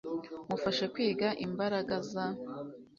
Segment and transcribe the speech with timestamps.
[0.49, 2.25] Mufashe kwiga imbaraga za